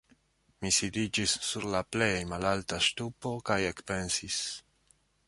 [0.61, 4.41] Mi sidiĝis sur la plej malalta ŝtupo kaj ekpensis.